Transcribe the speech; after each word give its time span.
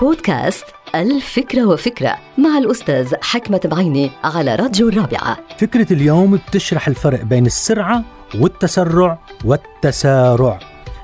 بودكاست 0.00 0.64
الفكرة 0.94 1.64
وفكرة 1.66 2.16
مع 2.38 2.58
الأستاذ 2.58 3.14
حكمة 3.22 3.60
بعيني 3.64 4.10
على 4.24 4.54
راديو 4.54 4.88
الرابعة. 4.88 5.38
فكرة 5.58 5.92
اليوم 5.92 6.36
بتشرح 6.36 6.88
الفرق 6.88 7.22
بين 7.22 7.46
السرعة 7.46 8.04
والتسرع 8.34 9.18
والتسارع. 9.44 10.58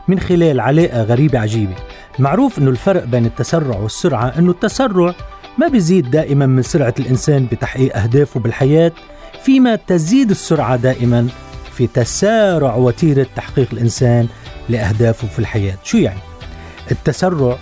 من 0.08 0.20
خلال 0.20 0.60
علاقة 0.60 1.02
غريبة 1.02 1.38
عجيبة. 1.38 1.74
معروف 2.18 2.58
أنه 2.58 2.70
الفرق 2.70 3.04
بين 3.04 3.26
التسرع 3.26 3.78
والسرعة 3.78 4.38
أنه 4.38 4.50
التسرع 4.50 5.14
ما 5.58 5.68
بيزيد 5.68 6.10
دائما 6.10 6.46
من 6.46 6.62
سرعة 6.62 6.94
الإنسان 6.98 7.46
بتحقيق 7.46 7.96
أهدافه 7.96 8.40
بالحياة 8.40 8.92
فيما 9.42 9.76
تزيد 9.76 10.30
السرعة 10.30 10.76
دائما 10.76 11.28
في 11.72 11.86
تسارع 11.86 12.74
وتيرة 12.74 13.26
تحقيق 13.36 13.68
الإنسان 13.72 14.28
لأهدافه 14.68 15.28
في 15.28 15.38
الحياة. 15.38 15.74
شو 15.84 15.98
يعني؟ 15.98 16.20
التسرع 16.90 17.58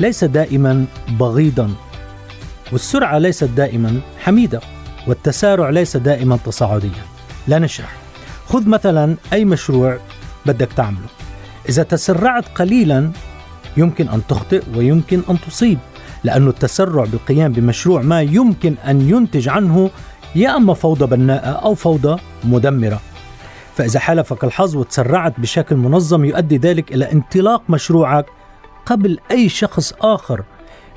ليس 0.00 0.24
دائما 0.24 0.84
بغيضا 1.08 1.70
والسرعة 2.72 3.18
ليست 3.18 3.44
دائما 3.44 4.00
حميدة 4.18 4.60
والتسارع 5.06 5.70
ليس 5.70 5.96
دائما 5.96 6.38
تصاعديا. 6.44 7.02
لا 7.48 7.58
نشرح 7.58 7.96
خذ 8.46 8.68
مثلا 8.68 9.16
أي 9.32 9.44
مشروع 9.44 9.98
بدك 10.46 10.68
تعمله. 10.76 11.06
إذا 11.68 11.82
تسرعت 11.82 12.44
قليلا 12.54 13.10
يمكن 13.76 14.08
أن 14.08 14.22
تخطئ 14.28 14.62
ويمكن 14.76 15.22
أن 15.30 15.40
تصيب 15.40 15.78
لأن 16.24 16.48
التسرع 16.48 17.04
بالقيام 17.04 17.52
بمشروع 17.52 18.02
ما 18.02 18.22
يمكن 18.22 18.74
أن 18.88 19.10
ينتج 19.10 19.48
عنه 19.48 19.90
يا 20.34 20.56
أما 20.56 20.74
فوضى 20.74 21.06
بناءة 21.06 21.50
أو 21.50 21.74
فوضى 21.74 22.20
مدمرة. 22.44 23.00
فإذا 23.76 24.00
حالفك 24.00 24.44
الحظ 24.44 24.76
وتسرعت 24.76 25.40
بشكل 25.40 25.76
منظم 25.76 26.24
يؤدي 26.24 26.56
ذلك 26.56 26.92
إلى 26.92 27.12
انطلاق 27.12 27.62
مشروعك 27.68 28.26
قبل 28.86 29.18
أي 29.30 29.48
شخص 29.48 29.92
آخر 30.00 30.42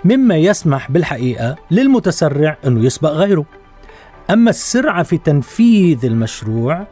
مما 0.05 0.37
يسمح 0.37 0.91
بالحقيقة 0.91 1.55
للمتسرع 1.71 2.57
أنه 2.65 2.85
يسبق 2.85 3.11
غيره. 3.11 3.45
أما 4.29 4.49
السرعة 4.49 5.03
في 5.03 5.17
تنفيذ 5.17 6.05
المشروع 6.05 6.87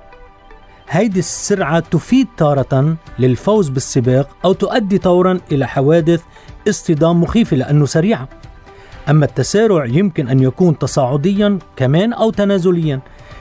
هيدي 0.90 1.20
السرعة 1.20 1.80
تفيد 1.80 2.28
تارة 2.38 2.95
للفوز 3.20 3.70
بالسباق 3.70 4.30
أو 4.45 4.54
تؤدي 4.54 4.98
طورا 4.98 5.40
إلى 5.52 5.67
حوادث 5.67 6.22
اصطدام 6.70 7.22
مخيفة 7.22 7.58
لأنه 7.58 7.86
سريعة 7.86 8.30
أما 9.10 9.26
التسارع 9.26 9.86
يمكن 9.86 10.28
أن 10.28 10.39
يكون 10.39 10.78
تصاعديا 10.78 11.60
كمان 11.76 12.14
أو 12.14 12.32
تنازليا 12.32 13.00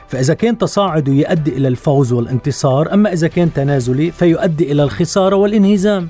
فإذا 0.09 0.35
كان 0.35 0.59
تصاعدي 0.59 1.21
يؤدي 1.21 1.57
إلى 1.57 1.69
الفوز 1.69 2.13
والانتصار 2.13 2.95
أما 2.95 3.13
إذا 3.13 3.29
كان 3.29 3.53
تنازلي 3.53 4.11
فيؤدي 4.11 4.73
إلى 4.73 4.83
الخسارة 4.83 5.37
والانهزام. 5.37 6.09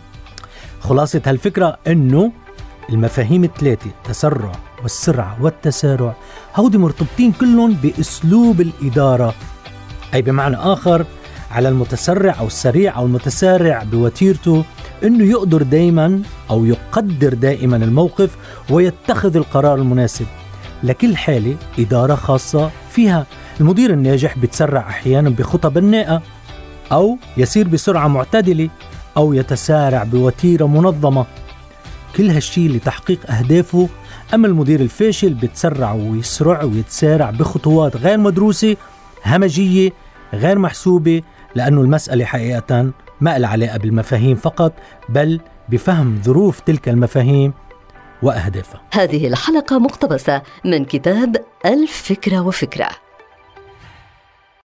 خلاصة 0.83 1.23
هالفكرة 1.27 1.79
أنه 1.87 2.33
المفاهيم 2.91 3.45
الثلاثة 3.45 3.91
التسرع 3.91 4.53
والسرعة 4.83 5.37
والتسارع 5.43 6.15
هودي 6.57 6.79
مرتبطين 6.79 7.33
كلهم 7.33 7.73
بأسلوب 7.73 8.61
الإدارة. 8.61 9.35
أي 10.15 10.23
بمعنى 10.23 10.57
آخر 10.57 11.07
على 11.51 11.69
المتسرع 11.69 12.37
أو 12.39 12.47
السريع 12.47 12.97
أو 12.97 13.07
المتسارع 13.07 13.83
بوتيرته 13.83 14.65
أنه 15.05 15.25
يقدر 15.25 15.63
دائما 15.63 16.23
أو 16.51 16.65
يقدر 16.65 17.35
دائما 17.35 17.77
الموقف 17.77 18.37
ويتخذ 18.71 19.37
القرار 19.37 19.75
المناسب. 19.75 20.27
لكل 20.83 21.17
حالة 21.17 21.57
إدارة 21.79 22.15
خاصة 22.15 22.71
فيها. 22.91 23.27
المدير 23.61 23.93
الناجح 23.93 24.39
بيتسرع 24.39 24.81
أحيانا 24.81 25.31
بخطى 25.31 25.71
بناءة 25.71 26.23
أو 26.93 27.19
يسير 27.37 27.69
بسرعة 27.69 28.09
معتدلة 28.09 28.69
أو 29.17 29.33
يتسارع 29.33 30.05
بوتيرة 30.05 30.67
منظمة. 30.67 31.27
كل 32.17 32.31
هالشي 32.31 32.69
لتحقيق 32.69 33.31
أهدافه 33.31 33.89
أما 34.35 34.47
المدير 34.47 34.81
الفاشل 34.81 35.35
بتسرع 35.35 35.93
ويسرع 35.93 36.63
ويتسارع 36.63 37.31
بخطوات 37.31 37.97
غير 37.97 38.19
مدروسة 38.19 38.77
همجية 39.27 39.93
غير 40.35 40.59
محسوبة 40.59 41.23
لأنه 41.55 41.81
المسألة 41.81 42.25
حقيقة 42.25 42.91
ما 43.21 43.39
لها 43.39 43.51
علاقة 43.51 43.79
بالمفاهيم 43.79 44.37
فقط 44.37 44.73
بل 45.09 45.41
بفهم 45.69 46.21
ظروف 46.25 46.61
تلك 46.61 46.89
المفاهيم 46.89 47.53
وأهدافها. 48.23 48.81
هذه 48.93 49.27
الحلقة 49.27 49.79
مقتبسة 49.79 50.43
من 50.65 50.85
كتاب 50.85 51.37
الفكرة 51.67 52.41
وفكرة. 52.41 52.89